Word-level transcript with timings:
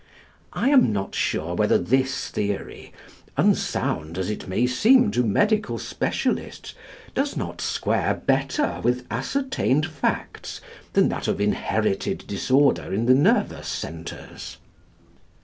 I 0.53 0.69
am 0.69 0.91
not 0.91 1.13
sure 1.13 1.53
whether 1.53 1.77
this 1.77 2.29
theory, 2.29 2.91
unsound 3.37 4.17
as 4.17 4.31
it 4.31 4.47
may 4.47 4.65
seem 4.65 5.11
to 5.11 5.23
medical 5.23 5.77
specialists, 5.77 6.73
does 7.13 7.37
not 7.37 7.61
square 7.61 8.15
better 8.15 8.81
with 8.83 9.05
ascertained 9.11 9.85
facts 9.85 10.59
than 10.93 11.09
that 11.09 11.27
of 11.27 11.39
inherited 11.39 12.25
disorder 12.25 12.91
in 12.91 13.05
the 13.05 13.13
nervous 13.13 13.67
centres. 13.67 14.57